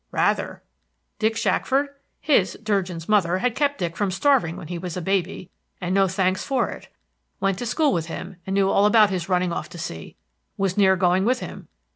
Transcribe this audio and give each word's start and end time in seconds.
Rather. 0.09 0.63
Dick 1.19 1.37
Shackford? 1.37 1.89
His 2.19 2.57
(Durgin's) 2.63 3.07
mother 3.07 3.37
had 3.37 3.53
kept 3.53 3.77
Dick 3.77 3.95
from 3.95 4.09
starving 4.09 4.57
when 4.57 4.67
he 4.67 4.79
was 4.79 4.97
a 4.97 4.99
baby, 4.99 5.51
and 5.79 5.93
no 5.93 6.07
thanks 6.07 6.43
for 6.43 6.71
it. 6.71 6.87
Went 7.39 7.59
to 7.59 7.67
school 7.67 7.93
with 7.93 8.07
him, 8.07 8.37
and 8.47 8.55
knew 8.55 8.67
all 8.67 8.87
about 8.87 9.11
his 9.11 9.29
running 9.29 9.53
off 9.53 9.69
to 9.69 9.77
sea. 9.77 10.15
Was 10.57 10.75
near 10.75 10.95
going 10.95 11.23
with 11.23 11.39
him. 11.41 11.67